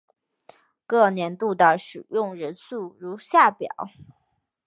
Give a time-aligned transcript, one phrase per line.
[0.87, 3.69] 各年度的使用人数如下表。